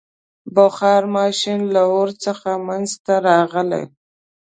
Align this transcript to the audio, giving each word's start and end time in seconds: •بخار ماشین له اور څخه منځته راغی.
•بخار 0.55 1.03
ماشین 1.17 1.59
له 1.73 1.83
اور 1.95 2.09
څخه 2.23 2.49
منځته 2.67 3.13
راغی. 3.27 3.83